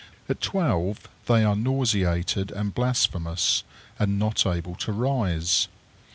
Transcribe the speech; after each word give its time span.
At 0.27 0.41
twelve 0.41 1.07
they 1.27 1.43
are 1.43 1.55
nauseated 1.55 2.49
and 2.49 2.73
blasphemous, 2.73 3.63
and 3.99 4.17
not 4.17 4.47
able 4.47 4.73
to 4.77 4.91
rise. 4.91 5.67